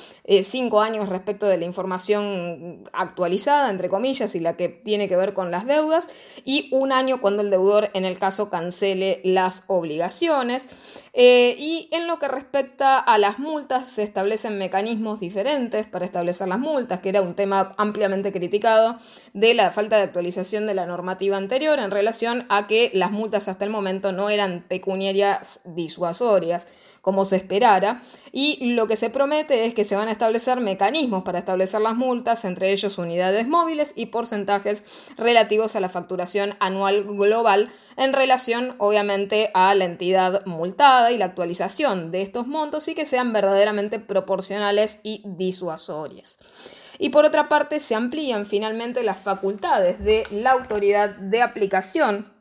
cinco 0.44 0.82
años 0.82 1.10
respecto 1.10 1.48
de 1.48 1.58
la 1.58 1.66
información 1.66 2.84
actualizada, 2.94 3.70
entre 3.70 3.90
comillas, 3.90 4.36
y 4.36 4.40
la 4.40 4.56
que 4.56 4.70
tiene 4.70 5.10
que 5.10 5.16
ver 5.16 5.34
con 5.34 5.52
las 5.52 5.66
deudas, 5.66 5.82
y 6.44 6.70
un 6.72 6.92
año 6.92 7.22
cuando 7.22 7.42
el 7.42 7.50
deudor, 7.50 7.90
en 7.94 8.06
el 8.06 8.20
caso, 8.20 8.50
cancele 8.50 9.22
las 9.24 9.64
obligaciones. 9.68 10.70
Eh, 11.14 11.56
y 11.60 11.90
en 11.92 12.08
lo 12.08 12.20
que 12.20 12.30
respecta 12.30 12.98
a 12.98 13.18
las 13.18 13.38
multas, 13.38 13.90
se 13.90 14.04
establecen 14.04 14.58
mecanismos 14.58 15.20
diferentes 15.20 15.86
para 15.86 16.06
establecer 16.06 16.48
las 16.48 16.60
multas, 16.60 17.00
que 17.00 17.10
era 17.10 17.22
un 17.22 17.36
tema 17.36 17.74
ampliamente 17.78 18.32
criticado 18.32 18.98
de 19.34 19.54
la 19.54 19.72
falta 19.72 19.98
de 19.98 20.04
actualización 20.04 20.68
de 20.68 20.74
la 20.74 20.86
normativa 20.86 21.38
anterior 21.38 21.80
en 21.80 21.92
relación 21.92 22.46
a 22.50 22.68
que 22.68 22.92
las 22.94 23.12
multas 23.12 23.48
hasta 23.48 23.66
el 23.66 23.72
momento 23.72 24.12
no 24.12 24.30
eran 24.30 24.64
pecuniarias 24.68 25.62
disuasorias 25.66 26.68
como 27.02 27.26
se 27.26 27.36
esperara, 27.36 28.02
y 28.32 28.74
lo 28.74 28.88
que 28.88 28.96
se 28.96 29.10
promete 29.10 29.66
es 29.66 29.74
que 29.74 29.84
se 29.84 29.96
van 29.96 30.08
a 30.08 30.12
establecer 30.12 30.60
mecanismos 30.62 31.24
para 31.24 31.40
establecer 31.40 31.82
las 31.82 31.96
multas, 31.96 32.46
entre 32.46 32.72
ellos 32.72 32.98
unidades 32.98 33.48
móviles 33.48 33.94
y 33.96 34.08
porcentajes 34.08 34.84
relativos 35.18 35.76
a 35.76 35.80
la 35.80 35.90
facturación 35.90 36.56
anual 36.60 37.04
global 37.04 37.70
en 37.98 38.14
relación 38.14 38.76
obviamente 38.78 39.52
a 39.54 39.74
la 39.76 39.86
entidad 39.86 40.46
multada 40.46 41.12
y 41.12 41.18
la 41.18 41.26
actualización 41.26 42.12
de 42.12 42.22
estos 42.22 42.48
montos 42.48 42.88
y 42.88 42.96
que 42.96 43.06
sean 43.06 43.34
verdaderamente 43.34 44.00
proporcionales 44.00 45.00
y 45.04 45.24
disuasorias. 45.26 46.38
Y 47.00 47.10
por 47.10 47.26
otra 47.26 47.50
parte, 47.50 47.80
se 47.80 47.96
amplían 47.96 48.46
finalmente 48.46 49.04
las 49.04 49.18
facultades 49.18 50.04
de 50.04 50.24
la 50.30 50.52
autoridad 50.52 51.10
de 51.10 51.42
aplicación 51.42 52.32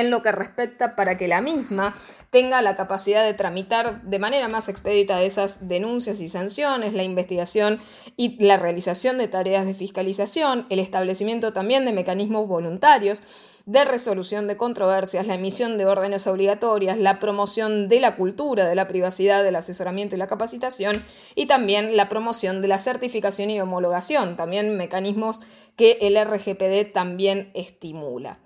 en 0.00 0.10
lo 0.10 0.22
que 0.22 0.32
respecta 0.32 0.96
para 0.96 1.16
que 1.16 1.28
la 1.28 1.40
misma 1.40 1.94
tenga 2.30 2.60
la 2.62 2.76
capacidad 2.76 3.24
de 3.24 3.34
tramitar 3.34 4.02
de 4.02 4.18
manera 4.18 4.48
más 4.48 4.68
expedita 4.68 5.22
esas 5.22 5.68
denuncias 5.68 6.20
y 6.20 6.28
sanciones, 6.28 6.92
la 6.92 7.02
investigación 7.02 7.80
y 8.16 8.42
la 8.44 8.56
realización 8.56 9.18
de 9.18 9.28
tareas 9.28 9.66
de 9.66 9.74
fiscalización, 9.74 10.66
el 10.68 10.78
establecimiento 10.78 11.52
también 11.52 11.84
de 11.84 11.92
mecanismos 11.92 12.46
voluntarios 12.46 13.22
de 13.68 13.84
resolución 13.84 14.46
de 14.46 14.56
controversias, 14.56 15.26
la 15.26 15.34
emisión 15.34 15.76
de 15.76 15.84
órdenes 15.84 16.26
obligatorias, 16.26 16.96
la 16.96 17.20
promoción 17.20 17.88
de 17.88 18.00
la 18.00 18.16
cultura 18.16 18.66
de 18.66 18.74
la 18.74 18.88
privacidad, 18.88 19.44
del 19.44 19.56
asesoramiento 19.56 20.14
y 20.14 20.18
la 20.18 20.26
capacitación 20.26 21.02
y 21.34 21.46
también 21.46 21.94
la 21.94 22.08
promoción 22.08 22.62
de 22.62 22.68
la 22.68 22.78
certificación 22.78 23.50
y 23.50 23.60
homologación, 23.60 24.38
también 24.38 24.78
mecanismos 24.78 25.40
que 25.76 25.98
el 26.00 26.16
RGPD 26.16 26.94
también 26.94 27.50
estimula. 27.52 28.38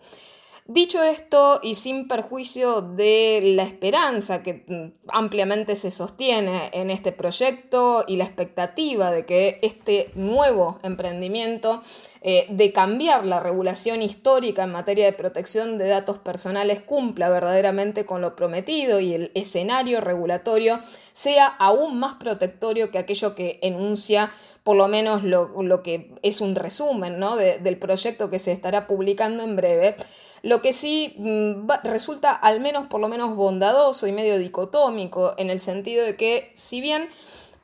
Dicho 0.66 1.02
esto, 1.02 1.58
y 1.60 1.74
sin 1.74 2.06
perjuicio 2.06 2.82
de 2.82 3.40
la 3.56 3.64
esperanza 3.64 4.44
que 4.44 4.64
mm, 4.68 5.08
ampliamente 5.08 5.74
se 5.74 5.90
sostiene 5.90 6.70
en 6.72 6.88
este 6.90 7.10
proyecto 7.10 8.04
y 8.06 8.16
la 8.16 8.24
expectativa 8.24 9.10
de 9.10 9.26
que 9.26 9.58
este 9.62 10.12
nuevo 10.14 10.78
emprendimiento 10.84 11.82
eh, 12.20 12.46
de 12.48 12.72
cambiar 12.72 13.24
la 13.24 13.40
regulación 13.40 14.02
histórica 14.02 14.62
en 14.62 14.70
materia 14.70 15.06
de 15.06 15.12
protección 15.12 15.78
de 15.78 15.88
datos 15.88 16.18
personales 16.18 16.80
cumpla 16.80 17.28
verdaderamente 17.28 18.06
con 18.06 18.20
lo 18.20 18.36
prometido 18.36 19.00
y 19.00 19.14
el 19.14 19.32
escenario 19.34 20.00
regulatorio 20.00 20.78
sea 21.12 21.46
aún 21.46 21.98
más 21.98 22.14
protectorio 22.14 22.92
que 22.92 22.98
aquello 22.98 23.34
que 23.34 23.58
enuncia 23.62 24.30
por 24.62 24.76
lo 24.76 24.86
menos 24.86 25.24
lo, 25.24 25.82
que 25.82 26.14
es 26.22 26.40
un 26.40 26.54
resumen 26.54 27.20
del 27.62 27.78
proyecto 27.78 28.30
que 28.30 28.38
se 28.38 28.52
estará 28.52 28.86
publicando 28.86 29.42
en 29.42 29.56
breve. 29.56 29.96
Lo 30.42 30.60
que 30.60 30.72
sí 30.72 31.14
mm, 31.18 31.68
resulta 31.84 32.32
al 32.32 32.60
menos 32.60 32.86
por 32.88 33.00
lo 33.00 33.08
menos 33.08 33.34
bondadoso 33.36 34.06
y 34.06 34.12
medio 34.12 34.38
dicotómico 34.38 35.34
en 35.38 35.50
el 35.50 35.60
sentido 35.60 36.04
de 36.04 36.16
que 36.16 36.50
si 36.54 36.80
bien 36.80 37.08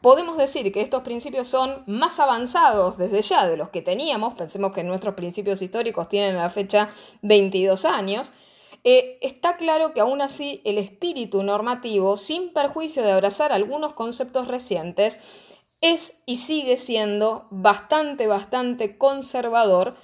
podemos 0.01 0.37
decir 0.37 0.73
que 0.73 0.81
estos 0.81 1.03
principios 1.03 1.49
son 1.49 1.83
más 1.87 2.21
avanzados 2.21 2.97
desde 2.97 3.21
ya 3.23 3.47
de 3.47 3.57
los 3.57 3.71
que 3.71 3.83
teníamos, 3.83 4.35
pensemos 4.35 4.73
que 4.73 4.85
nuestros 4.85 5.15
principios 5.15 5.61
históricos 5.61 6.09
tienen 6.09 6.37
a 6.37 6.45
la 6.45 6.51
fecha 6.51 6.89
22 7.23 7.85
años, 7.85 8.33
eh, 8.85 9.19
está 9.23 9.57
claro 9.57 9.93
que 9.93 10.01
aún 10.01 10.21
así 10.21 10.61
el 10.65 10.79
espíritu 10.79 11.43
normativo, 11.43 12.17
sin 12.17 12.53
perjuicio 12.53 13.03
de 13.03 13.11
abrazar 13.11 13.53
algunos 13.53 13.93
conceptos 13.93 14.47
recientes, 14.47 15.21
es 15.81 16.23
y 16.27 16.37
sigue 16.37 16.77
siendo 16.77 17.47
bastante, 17.51 18.27
bastante 18.27 18.99
conservador 18.99 19.95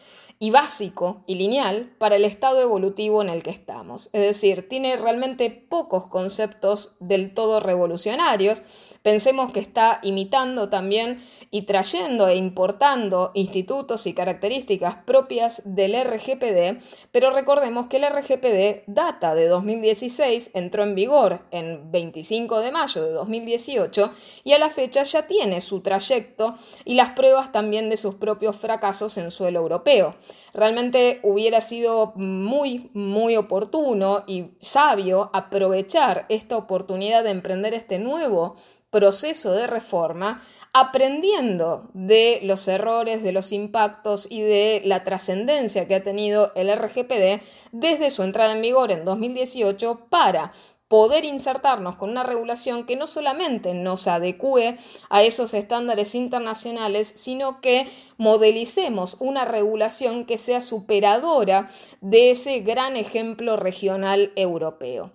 y 0.45 0.51
básico 0.51 1.23
y 1.27 1.37
lineal 1.37 1.95
para 1.97 2.17
el 2.17 2.25
estado 2.27 2.61
evolutivo 2.61 3.23
en 3.23 3.31
el 3.31 3.43
que 3.43 3.49
estamos. 3.49 4.11
Es 4.13 4.21
decir, 4.21 4.69
tiene 4.69 4.95
realmente 4.97 5.49
pocos 5.49 6.07
conceptos 6.07 6.97
del 7.01 7.33
todo 7.33 7.61
revolucionarios, 7.61 8.61
Pensemos 9.05 9.53
que 9.53 9.61
está 9.61 10.01
imitando 10.03 10.71
también 10.71 11.23
y 11.51 11.67
trayendo 11.67 12.27
e 12.29 12.37
importando 12.37 13.33
institutos 13.35 14.07
y 14.07 14.15
características 14.15 14.95
propias 15.05 15.61
del 15.67 15.93
RGPD, 15.93 16.83
pero 17.13 17.31
recordemos 17.31 17.87
que 17.87 17.99
el 17.99 18.07
RGPD 18.07 18.85
data 18.87 19.35
de 19.35 19.47
2016, 19.47 20.53
entró 20.55 20.85
en 20.85 20.95
vigor 20.95 21.43
en 21.51 21.93
25 21.93 22.61
de 22.61 22.73
mayo 22.73 23.05
de 23.05 23.13
2018 23.13 24.11
y 24.43 24.53
a 24.55 24.59
la 24.59 24.71
fecha 24.71 25.03
ya 25.03 25.27
tiene 25.27 25.61
su 25.61 25.83
trayecto 25.83 26.55
y 26.87 26.95
las 26.95 27.11
pruebas 27.11 27.53
también 27.53 27.91
de 27.91 27.99
sus 27.99 28.15
propios 28.15 28.57
fracasos 28.57 29.19
en 29.19 29.31
suelo 29.31 29.61
europeo. 29.61 30.15
Realmente 30.55 31.21
hubiera 31.25 31.61
sido 31.61 32.15
muy, 32.17 32.89
muy 32.95 33.37
oportuno 33.37 34.25
y 34.27 34.53
sabio 34.61 35.29
aprovechar 35.35 36.25
esta 36.31 36.57
oportunidad 36.57 37.23
de 37.23 37.31
emprender 37.31 37.75
este 37.75 37.99
nuevo 37.99 38.57
proceso 38.95 39.53
de 39.55 39.67
reforma, 39.67 40.41
aprendiendo 40.73 41.91
de 41.95 42.39
los 42.45 42.69
errores, 42.69 43.25
de 43.25 43.33
los 43.33 43.51
impactos 43.51 44.29
y 44.31 44.41
de 44.41 44.83
la 44.85 45.03
trascendencia 45.03 45.89
que 45.89 45.97
ha 45.97 46.03
tenido 46.05 46.53
el 46.55 46.73
RGPD 46.73 47.43
desde 47.73 48.13
su 48.13 48.23
entrada 48.23 48.53
en 48.53 48.63
vigor 48.63 48.93
en 48.93 49.05
2018 49.05 50.07
para 50.11 50.53
poder 50.87 51.25
insertarnos 51.25 51.97
con 51.97 52.11
una 52.11 52.23
regulación 52.23 52.87
que 52.87 52.95
no 52.95 53.09
solamente 53.09 53.75
nos 53.75 54.07
adecue 54.07 54.79
a 55.11 55.25
esos 55.25 55.55
estándares 55.55 56.15
internacionales, 56.15 57.13
sino 57.17 57.61
que 57.61 57.89
modelicemos 58.17 59.17
una 59.19 59.45
regulación 59.45 60.25
que 60.25 60.39
sea 60.39 60.61
superadora 60.61 61.69
de 62.01 62.31
ese 62.31 62.61
gran 62.61 62.97
ejemplo 62.97 63.57
regional 63.57 64.31
europeo. 64.37 65.11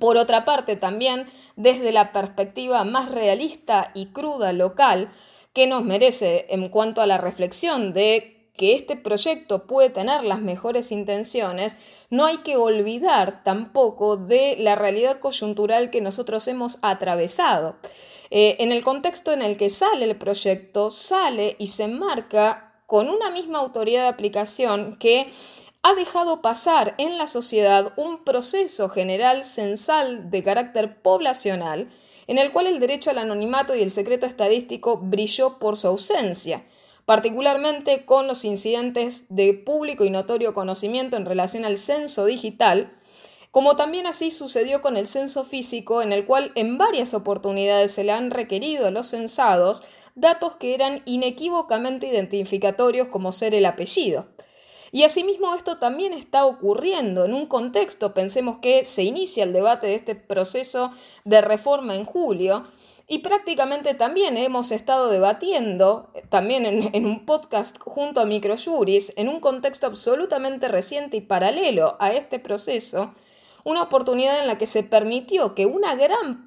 Por 0.00 0.16
otra 0.16 0.44
parte, 0.44 0.76
también 0.76 1.26
desde 1.54 1.92
la 1.92 2.12
perspectiva 2.12 2.84
más 2.84 3.10
realista 3.10 3.92
y 3.94 4.06
cruda 4.06 4.52
local, 4.52 5.10
que 5.52 5.66
nos 5.66 5.84
merece 5.84 6.46
en 6.50 6.68
cuanto 6.68 7.00
a 7.00 7.06
la 7.06 7.18
reflexión 7.18 7.92
de 7.92 8.50
que 8.56 8.74
este 8.74 8.96
proyecto 8.96 9.66
puede 9.66 9.90
tener 9.90 10.24
las 10.24 10.40
mejores 10.40 10.90
intenciones, 10.90 11.76
no 12.10 12.24
hay 12.24 12.38
que 12.38 12.56
olvidar 12.56 13.44
tampoco 13.44 14.16
de 14.16 14.56
la 14.58 14.74
realidad 14.74 15.20
coyuntural 15.20 15.90
que 15.90 16.00
nosotros 16.00 16.48
hemos 16.48 16.78
atravesado. 16.82 17.76
Eh, 18.30 18.56
en 18.58 18.72
el 18.72 18.82
contexto 18.82 19.32
en 19.32 19.42
el 19.42 19.56
que 19.56 19.70
sale 19.70 20.04
el 20.04 20.16
proyecto, 20.16 20.90
sale 20.90 21.54
y 21.58 21.68
se 21.68 21.86
marca 21.86 22.82
con 22.86 23.08
una 23.08 23.30
misma 23.30 23.58
autoridad 23.58 24.02
de 24.02 24.08
aplicación 24.08 24.96
que 24.98 25.30
ha 25.88 25.94
dejado 25.94 26.42
pasar 26.42 26.96
en 26.98 27.16
la 27.16 27.28
sociedad 27.28 27.92
un 27.96 28.24
proceso 28.24 28.88
general 28.88 29.44
censal 29.44 30.32
de 30.32 30.42
carácter 30.42 31.00
poblacional 31.00 31.86
en 32.26 32.38
el 32.38 32.50
cual 32.50 32.66
el 32.66 32.80
derecho 32.80 33.10
al 33.10 33.18
anonimato 33.18 33.72
y 33.76 33.82
el 33.82 33.92
secreto 33.92 34.26
estadístico 34.26 34.96
brilló 34.96 35.60
por 35.60 35.76
su 35.76 35.86
ausencia, 35.86 36.64
particularmente 37.04 38.04
con 38.04 38.26
los 38.26 38.44
incidentes 38.44 39.26
de 39.28 39.54
público 39.54 40.04
y 40.04 40.10
notorio 40.10 40.54
conocimiento 40.54 41.16
en 41.16 41.24
relación 41.24 41.64
al 41.64 41.76
censo 41.76 42.24
digital, 42.24 42.92
como 43.52 43.76
también 43.76 44.08
así 44.08 44.32
sucedió 44.32 44.82
con 44.82 44.96
el 44.96 45.06
censo 45.06 45.44
físico, 45.44 46.02
en 46.02 46.10
el 46.10 46.24
cual 46.24 46.50
en 46.56 46.78
varias 46.78 47.14
oportunidades 47.14 47.92
se 47.92 48.02
le 48.02 48.10
han 48.10 48.32
requerido 48.32 48.88
a 48.88 48.90
los 48.90 49.06
censados 49.06 49.84
datos 50.16 50.56
que 50.56 50.74
eran 50.74 51.02
inequívocamente 51.04 52.08
identificatorios 52.08 53.06
como 53.06 53.30
ser 53.30 53.54
el 53.54 53.66
apellido. 53.66 54.26
Y 54.92 55.02
asimismo 55.02 55.54
esto 55.54 55.78
también 55.78 56.12
está 56.12 56.46
ocurriendo. 56.46 57.24
En 57.24 57.34
un 57.34 57.46
contexto, 57.46 58.14
pensemos 58.14 58.58
que 58.58 58.84
se 58.84 59.02
inicia 59.02 59.44
el 59.44 59.52
debate 59.52 59.86
de 59.86 59.94
este 59.94 60.14
proceso 60.14 60.92
de 61.24 61.40
reforma 61.40 61.94
en 61.94 62.04
julio, 62.04 62.64
y 63.08 63.18
prácticamente 63.18 63.94
también 63.94 64.36
hemos 64.36 64.72
estado 64.72 65.10
debatiendo, 65.10 66.10
también 66.28 66.66
en, 66.66 67.06
un 67.06 67.24
podcast 67.24 67.78
junto 67.78 68.20
a 68.20 68.24
Microjuris, 68.24 69.12
en 69.16 69.28
un 69.28 69.38
contexto 69.38 69.86
absolutamente 69.86 70.66
reciente 70.66 71.16
y 71.16 71.20
paralelo 71.20 71.96
a 72.00 72.12
este 72.12 72.40
proceso, 72.40 73.12
una 73.62 73.82
oportunidad 73.82 74.40
en 74.40 74.48
la 74.48 74.58
que 74.58 74.66
se 74.66 74.82
permitió 74.82 75.54
que 75.54 75.66
una 75.66 75.94
gran, 75.94 76.44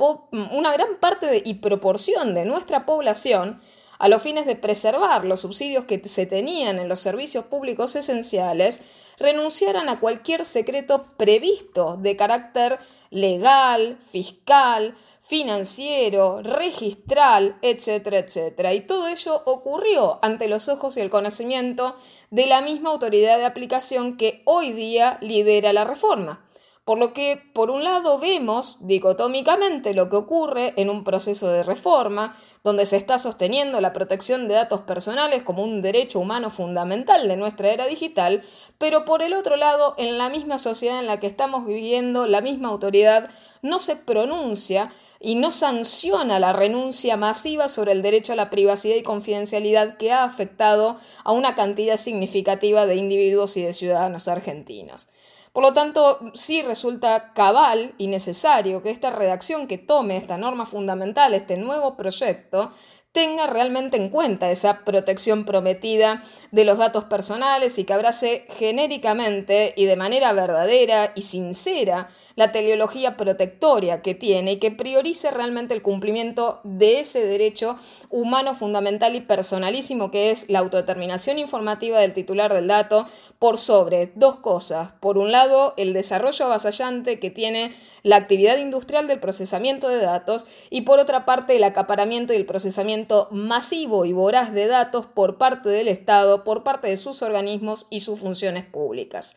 una 0.51 0.73
gran 0.73 0.97
parte 0.99 1.41
y 1.45 1.55
proporción 1.55 2.33
de 2.33 2.43
nuestra 2.43 2.85
población 2.85 3.61
a 3.99 4.07
los 4.07 4.21
fines 4.21 4.45
de 4.45 4.55
preservar 4.55 5.25
los 5.25 5.41
subsidios 5.41 5.85
que 5.85 6.01
se 6.07 6.25
tenían 6.25 6.79
en 6.79 6.87
los 6.87 6.99
servicios 6.99 7.45
públicos 7.45 7.95
esenciales, 7.95 8.81
renunciaran 9.19 9.89
a 9.89 9.99
cualquier 9.99 10.45
secreto 10.45 11.05
previsto 11.17 11.97
de 11.97 12.15
carácter 12.15 12.79
legal, 13.11 13.97
fiscal, 13.99 14.95
financiero, 15.19 16.41
registral, 16.41 17.57
etcétera, 17.61 18.19
etcétera. 18.19 18.73
Y 18.73 18.81
todo 18.81 19.07
ello 19.07 19.41
ocurrió 19.45 20.19
ante 20.21 20.47
los 20.47 20.69
ojos 20.69 20.95
y 20.95 21.01
el 21.01 21.09
conocimiento 21.09 21.95
de 22.31 22.45
la 22.45 22.61
misma 22.61 22.91
autoridad 22.91 23.37
de 23.37 23.45
aplicación 23.45 24.15
que 24.15 24.41
hoy 24.45 24.71
día 24.71 25.17
lidera 25.21 25.73
la 25.73 25.83
reforma. 25.83 26.48
Por 26.89 26.97
lo 26.97 27.13
que, 27.13 27.39
por 27.53 27.69
un 27.69 27.83
lado, 27.83 28.17
vemos 28.17 28.77
dicotómicamente 28.79 29.93
lo 29.93 30.09
que 30.09 30.15
ocurre 30.15 30.73
en 30.75 30.89
un 30.89 31.03
proceso 31.03 31.47
de 31.47 31.61
reforma, 31.61 32.35
donde 32.63 32.87
se 32.87 32.97
está 32.97 33.19
sosteniendo 33.19 33.79
la 33.79 33.93
protección 33.93 34.47
de 34.47 34.55
datos 34.55 34.79
personales 34.79 35.43
como 35.43 35.63
un 35.63 35.83
derecho 35.83 36.19
humano 36.19 36.49
fundamental 36.49 37.27
de 37.27 37.37
nuestra 37.37 37.69
era 37.69 37.85
digital, 37.85 38.41
pero 38.79 39.05
por 39.05 39.21
el 39.21 39.33
otro 39.33 39.55
lado, 39.55 39.93
en 39.99 40.17
la 40.17 40.29
misma 40.29 40.57
sociedad 40.57 40.97
en 40.97 41.05
la 41.05 41.19
que 41.19 41.27
estamos 41.27 41.63
viviendo, 41.63 42.25
la 42.25 42.41
misma 42.41 42.69
autoridad 42.69 43.29
no 43.61 43.77
se 43.77 43.95
pronuncia 43.95 44.91
y 45.19 45.35
no 45.35 45.51
sanciona 45.51 46.39
la 46.39 46.53
renuncia 46.53 47.17
masiva 47.17 47.69
sobre 47.69 47.91
el 47.91 48.01
derecho 48.01 48.33
a 48.33 48.35
la 48.35 48.49
privacidad 48.49 48.95
y 48.95 49.03
confidencialidad 49.03 49.97
que 49.97 50.11
ha 50.11 50.23
afectado 50.23 50.97
a 51.23 51.33
una 51.33 51.53
cantidad 51.53 51.97
significativa 51.97 52.87
de 52.87 52.95
individuos 52.95 53.57
y 53.57 53.61
de 53.61 53.73
ciudadanos 53.73 54.27
argentinos. 54.27 55.07
Por 55.53 55.63
lo 55.63 55.73
tanto, 55.73 56.19
sí 56.33 56.61
resulta 56.61 57.33
cabal 57.33 57.93
y 57.97 58.07
necesario 58.07 58.81
que 58.81 58.91
esta 58.91 59.09
redacción 59.09 59.67
que 59.67 59.77
tome 59.77 60.17
esta 60.17 60.37
norma 60.37 60.65
fundamental, 60.65 61.33
este 61.33 61.57
nuevo 61.57 61.97
proyecto, 61.97 62.71
tenga 63.11 63.47
realmente 63.47 63.97
en 63.97 64.09
cuenta 64.09 64.51
esa 64.51 64.85
protección 64.85 65.43
prometida 65.43 66.23
de 66.51 66.63
los 66.63 66.77
datos 66.77 67.05
personales 67.05 67.79
y 67.79 67.83
que 67.83 67.93
abrace 67.93 68.45
genéricamente 68.49 69.73
y 69.75 69.85
de 69.85 69.95
manera 69.95 70.31
verdadera 70.31 71.11
y 71.15 71.23
sincera 71.23 72.07
la 72.35 72.51
teleología 72.51 73.17
protectoria 73.17 74.03
que 74.03 74.13
tiene 74.13 74.53
y 74.53 74.59
que 74.59 74.71
priorice 74.71 75.31
realmente 75.31 75.73
el 75.73 75.81
cumplimiento 75.81 76.61
de 76.63 76.99
ese 76.99 77.25
derecho 77.25 77.79
humano 78.09 78.55
fundamental 78.55 79.15
y 79.15 79.21
personalísimo 79.21 80.11
que 80.11 80.31
es 80.31 80.49
la 80.49 80.59
autodeterminación 80.59 81.37
informativa 81.37 81.99
del 81.99 82.13
titular 82.13 82.53
del 82.53 82.67
dato 82.67 83.05
por 83.37 83.57
sobre 83.57 84.11
dos 84.15 84.37
cosas. 84.37 84.93
Por 84.93 85.17
un 85.17 85.31
lado, 85.31 85.73
el 85.77 85.93
desarrollo 85.93 86.45
avasallante 86.45 87.19
que 87.19 87.29
tiene 87.29 87.73
la 88.03 88.15
actividad 88.15 88.57
industrial 88.57 89.07
del 89.07 89.19
procesamiento 89.19 89.89
de 89.89 89.99
datos 89.99 90.47
y 90.69 90.81
por 90.81 90.99
otra 90.99 91.25
parte 91.25 91.55
el 91.55 91.63
acaparamiento 91.63 92.33
y 92.33 92.37
el 92.37 92.45
procesamiento 92.45 93.27
masivo 93.31 94.05
y 94.05 94.13
voraz 94.13 94.53
de 94.53 94.67
datos 94.67 95.05
por 95.05 95.37
parte 95.37 95.69
del 95.69 95.87
Estado, 95.87 96.43
por 96.43 96.63
parte 96.63 96.87
de 96.87 96.97
sus 96.97 97.21
organismos 97.21 97.87
y 97.89 97.99
sus 97.99 98.19
funciones 98.19 98.65
públicas. 98.65 99.35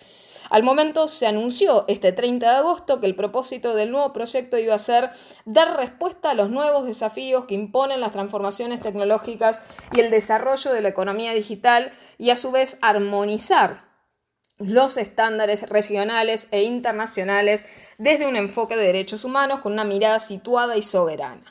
Al 0.50 0.62
momento 0.62 1.08
se 1.08 1.26
anunció 1.26 1.84
este 1.88 2.12
30 2.12 2.50
de 2.50 2.56
agosto 2.56 3.00
que 3.00 3.06
el 3.06 3.14
propósito 3.14 3.74
del 3.74 3.90
nuevo 3.90 4.12
proyecto 4.12 4.58
iba 4.58 4.74
a 4.74 4.78
ser 4.78 5.10
dar 5.44 5.76
respuesta 5.76 6.30
a 6.30 6.34
los 6.34 6.50
nuevos 6.50 6.86
desafíos 6.86 7.46
que 7.46 7.54
imponen 7.54 8.00
las 8.00 8.12
transformaciones 8.12 8.80
tecnológicas 8.80 9.60
y 9.92 10.00
el 10.00 10.10
desarrollo 10.10 10.72
de 10.72 10.82
la 10.82 10.88
economía 10.88 11.32
digital 11.32 11.92
y 12.18 12.30
a 12.30 12.36
su 12.36 12.50
vez 12.50 12.78
armonizar 12.82 13.84
los 14.58 14.96
estándares 14.96 15.68
regionales 15.68 16.48
e 16.50 16.62
internacionales 16.62 17.66
desde 17.98 18.26
un 18.26 18.36
enfoque 18.36 18.76
de 18.76 18.86
derechos 18.86 19.24
humanos 19.24 19.60
con 19.60 19.72
una 19.72 19.84
mirada 19.84 20.20
situada 20.20 20.76
y 20.76 20.82
soberana. 20.82 21.42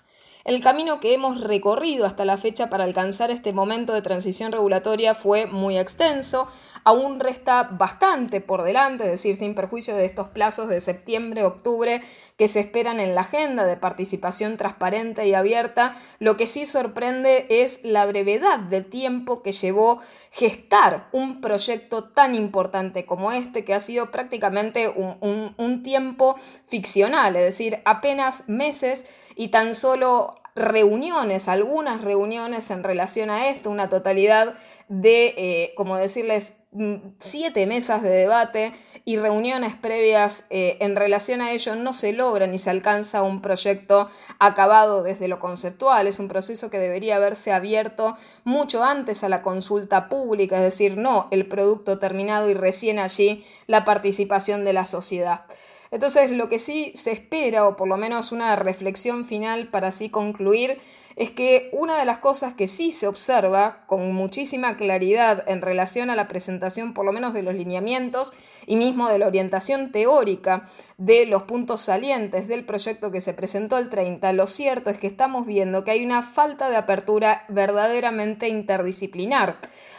El 0.43 0.59
camino 0.63 0.99
que 0.99 1.13
hemos 1.13 1.41
recorrido 1.41 2.05
hasta 2.05 2.25
la 2.25 2.35
fecha 2.35 2.69
para 2.69 2.83
alcanzar 2.83 3.29
este 3.29 3.53
momento 3.53 3.93
de 3.93 4.01
transición 4.01 4.51
regulatoria 4.51 5.13
fue 5.13 5.45
muy 5.45 5.77
extenso, 5.77 6.47
aún 6.83 7.19
resta 7.19 7.69
bastante 7.71 8.41
por 8.41 8.63
delante, 8.63 9.03
es 9.03 9.11
decir, 9.11 9.35
sin 9.35 9.53
perjuicio 9.53 9.95
de 9.95 10.05
estos 10.05 10.29
plazos 10.29 10.67
de 10.67 10.81
septiembre, 10.81 11.43
octubre 11.43 12.01
que 12.37 12.47
se 12.47 12.59
esperan 12.59 12.99
en 12.99 13.13
la 13.13 13.21
agenda 13.21 13.65
de 13.65 13.77
participación 13.77 14.57
transparente 14.57 15.27
y 15.27 15.35
abierta, 15.35 15.95
lo 16.17 16.37
que 16.37 16.47
sí 16.47 16.65
sorprende 16.65 17.45
es 17.49 17.83
la 17.83 18.07
brevedad 18.07 18.57
de 18.57 18.81
tiempo 18.81 19.43
que 19.43 19.51
llevó 19.51 19.99
gestar 20.31 21.07
un 21.11 21.39
proyecto 21.39 22.05
tan 22.05 22.33
importante 22.33 23.05
como 23.05 23.31
este, 23.31 23.63
que 23.63 23.75
ha 23.75 23.79
sido 23.79 24.09
prácticamente 24.09 24.89
un, 24.89 25.53
un 25.55 25.83
tiempo 25.83 26.35
ficcional, 26.65 27.35
es 27.35 27.43
decir, 27.43 27.79
apenas 27.85 28.49
meses 28.49 29.05
y 29.41 29.47
tan 29.47 29.73
solo 29.73 30.35
reuniones, 30.53 31.47
algunas 31.47 32.01
reuniones 32.01 32.69
en 32.69 32.83
relación 32.83 33.31
a 33.31 33.47
esto, 33.47 33.71
una 33.71 33.89
totalidad 33.89 34.53
de, 34.87 35.33
eh, 35.35 35.73
como 35.75 35.97
decirles, 35.97 36.57
mm, 36.73 36.97
siete 37.17 37.65
mesas 37.65 38.03
de 38.03 38.09
debate 38.09 38.71
y 39.03 39.17
reuniones 39.17 39.73
previas 39.73 40.45
eh, 40.51 40.77
en 40.79 40.95
relación 40.95 41.41
a 41.41 41.53
ello, 41.53 41.75
no 41.75 41.91
se 41.91 42.13
logra 42.13 42.45
ni 42.45 42.59
se 42.59 42.69
alcanza 42.69 43.23
un 43.23 43.41
proyecto 43.41 44.09
acabado 44.37 45.01
desde 45.01 45.27
lo 45.27 45.39
conceptual. 45.39 46.05
Es 46.05 46.19
un 46.19 46.27
proceso 46.27 46.69
que 46.69 46.77
debería 46.77 47.15
haberse 47.15 47.51
abierto 47.51 48.15
mucho 48.43 48.83
antes 48.83 49.23
a 49.23 49.29
la 49.29 49.41
consulta 49.41 50.07
pública, 50.07 50.57
es 50.57 50.63
decir, 50.63 50.97
no 50.97 51.29
el 51.31 51.47
producto 51.47 51.97
terminado 51.97 52.47
y 52.47 52.53
recién 52.53 52.99
allí 52.99 53.43
la 53.65 53.85
participación 53.85 54.65
de 54.65 54.73
la 54.73 54.85
sociedad. 54.85 55.45
Entonces, 55.91 56.31
lo 56.31 56.47
que 56.47 56.57
sí 56.57 56.93
se 56.95 57.11
espera, 57.11 57.67
o 57.67 57.75
por 57.75 57.87
lo 57.87 57.97
menos 57.97 58.31
una 58.31 58.55
reflexión 58.55 59.25
final 59.25 59.67
para 59.67 59.89
así 59.89 60.09
concluir, 60.09 60.79
es 61.15 61.31
que 61.31 61.69
una 61.73 61.99
de 61.99 62.05
las 62.05 62.19
cosas 62.19 62.53
que 62.53 62.67
sí 62.67 62.91
se 62.91 63.07
observa 63.07 63.81
con 63.87 64.13
muchísima 64.13 64.75
claridad 64.75 65.43
en 65.47 65.61
relación 65.61 66.09
a 66.09 66.15
la 66.15 66.27
presentación, 66.27 66.93
por 66.93 67.05
lo 67.05 67.11
menos 67.11 67.33
de 67.33 67.43
los 67.43 67.53
lineamientos 67.53 68.33
y 68.65 68.75
mismo 68.75 69.09
de 69.09 69.19
la 69.19 69.27
orientación 69.27 69.91
teórica 69.91 70.67
de 70.97 71.25
los 71.25 71.43
puntos 71.43 71.81
salientes 71.81 72.47
del 72.47 72.65
proyecto 72.65 73.11
que 73.11 73.21
se 73.21 73.33
presentó 73.33 73.77
el 73.77 73.89
30, 73.89 74.33
lo 74.33 74.47
cierto 74.47 74.89
es 74.89 74.97
que 74.97 75.07
estamos 75.07 75.45
viendo 75.45 75.83
que 75.83 75.91
hay 75.91 76.05
una 76.05 76.21
falta 76.21 76.69
de 76.69 76.75
apertura 76.75 77.43
verdaderamente 77.49 78.47
interdisciplinar 78.47 79.57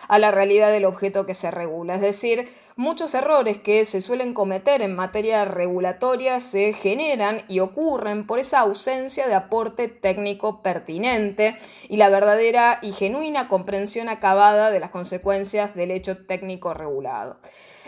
a 0.08 0.18
la 0.18 0.30
realidad 0.30 0.70
del 0.70 0.84
objeto 0.84 1.26
que 1.26 1.34
se 1.34 1.50
regula. 1.50 1.94
Es 1.94 2.00
decir, 2.00 2.48
muchos 2.76 3.14
errores 3.14 3.58
que 3.58 3.84
se 3.84 4.00
suelen 4.00 4.34
cometer 4.34 4.82
en 4.82 4.94
materia 4.94 5.44
regulatoria 5.44 6.40
se 6.40 6.72
generan 6.72 7.42
y 7.48 7.60
ocurren 7.60 8.26
por 8.26 8.38
esa 8.38 8.60
ausencia 8.60 9.26
de 9.26 9.34
aporte 9.34 9.88
técnico 9.88 10.62
y 11.88 11.96
la 11.96 12.08
verdadera 12.08 12.78
y 12.82 12.92
genuina 12.92 13.48
comprensión 13.48 14.08
acabada 14.08 14.70
de 14.70 14.80
las 14.80 14.90
consecuencias 14.90 15.74
del 15.74 15.90
hecho 15.90 16.24
técnico 16.26 16.74
regulado. 16.74 17.38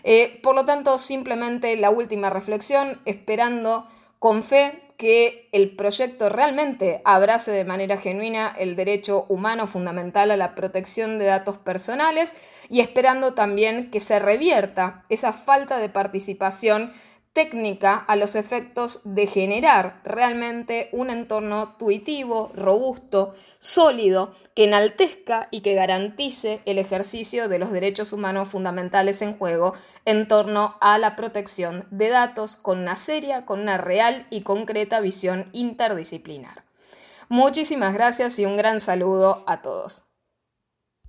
Eh, 0.03 0.41
por 0.43 0.55
lo 0.55 0.65
tanto, 0.65 0.99
simplemente 0.99 1.77
la 1.77 1.91
última 1.91 2.31
reflexión, 2.31 3.01
esperando 3.05 3.87
con 4.19 4.43
fe 4.43 4.85
que 4.97 5.49
el 5.53 5.75
proyecto 5.75 6.29
realmente 6.29 7.03
abrace 7.05 7.51
de 7.51 7.65
manera 7.65 7.97
genuina 7.97 8.55
el 8.57 8.77
derecho 8.77 9.27
humano 9.29 9.67
fundamental 9.67 10.31
a 10.31 10.37
la 10.37 10.55
protección 10.55 11.19
de 11.19 11.25
datos 11.25 11.59
personales 11.59 12.35
y 12.69 12.81
esperando 12.81 13.35
también 13.35 13.91
que 13.91 14.01
se 14.01 14.19
revierta 14.21 15.03
esa 15.09 15.33
falta 15.33 15.79
de 15.79 15.89
participación 15.89 16.93
técnica 17.35 17.97
a 17.97 18.15
los 18.15 18.37
efectos 18.37 19.01
de 19.05 19.27
generar 19.27 20.01
realmente 20.05 20.89
un 20.93 21.11
entorno 21.11 21.75
tuitivo, 21.77 22.53
robusto, 22.55 23.35
sólido, 23.59 24.35
que 24.55 24.65
enaltezca 24.65 25.49
y 25.51 25.61
que 25.61 25.75
garantice 25.75 26.61
el 26.65 26.79
ejercicio 26.79 27.49
de 27.49 27.59
los 27.59 27.73
derechos 27.73 28.13
humanos 28.13 28.49
fundamentales 28.49 29.21
en 29.21 29.35
juego 29.35 29.75
en 30.05 30.29
torno 30.29 30.77
a 30.81 30.97
la 30.99 31.17
protección 31.17 31.89
de 31.91 32.09
datos 32.09 32.57
con 32.57 32.79
una 32.79 32.95
seria, 32.95 33.45
con 33.45 33.61
una 33.61 33.79
real 33.79 34.27
y 34.31 34.43
concreta 34.43 35.01
visión 35.01 35.51
interdisciplinar. 35.53 36.63
Muchísimas 37.29 37.95
gracias 37.95 38.39
y 38.39 38.47
un 38.47 38.57
gran 38.57 38.81
saludo 38.81 39.43
a 39.49 39.61
todos. 39.61 40.05